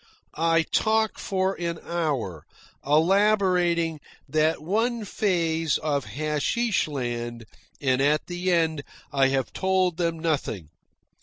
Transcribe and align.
I 0.33 0.63
talk 0.63 1.19
for 1.19 1.53
an 1.61 1.77
hour, 1.85 2.43
elaborating 2.83 3.99
that 4.27 4.59
one 4.59 5.05
phase 5.05 5.77
of 5.77 6.05
Hasheesh 6.05 6.87
Land, 6.87 7.45
and 7.79 8.01
at 8.01 8.25
the 8.25 8.51
end 8.51 8.81
I 9.13 9.27
have 9.27 9.53
told 9.53 9.97
them 9.97 10.17
nothing. 10.17 10.69